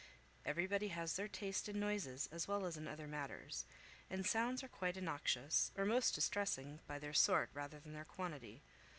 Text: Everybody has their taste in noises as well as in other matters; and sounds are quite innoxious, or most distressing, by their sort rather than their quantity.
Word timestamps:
Everybody 0.47 0.87
has 0.87 1.15
their 1.15 1.27
taste 1.27 1.69
in 1.69 1.79
noises 1.79 2.27
as 2.31 2.47
well 2.47 2.65
as 2.65 2.75
in 2.75 2.87
other 2.87 3.05
matters; 3.05 3.65
and 4.09 4.25
sounds 4.25 4.63
are 4.63 4.67
quite 4.67 4.97
innoxious, 4.97 5.71
or 5.77 5.85
most 5.85 6.15
distressing, 6.15 6.79
by 6.87 6.97
their 6.97 7.13
sort 7.13 7.51
rather 7.53 7.79
than 7.79 7.93
their 7.93 8.03
quantity. 8.05 8.63